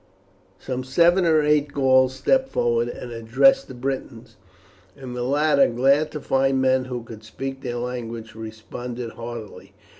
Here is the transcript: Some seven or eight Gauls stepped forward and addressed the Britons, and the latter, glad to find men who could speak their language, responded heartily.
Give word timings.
Some 0.57 0.83
seven 0.83 1.27
or 1.27 1.43
eight 1.43 1.73
Gauls 1.73 2.15
stepped 2.15 2.49
forward 2.49 2.87
and 2.89 3.11
addressed 3.11 3.67
the 3.67 3.75
Britons, 3.75 4.35
and 4.97 5.15
the 5.15 5.21
latter, 5.21 5.67
glad 5.67 6.09
to 6.13 6.19
find 6.19 6.59
men 6.59 6.85
who 6.85 7.03
could 7.03 7.23
speak 7.23 7.61
their 7.61 7.77
language, 7.77 8.33
responded 8.33 9.11
heartily. 9.11 9.73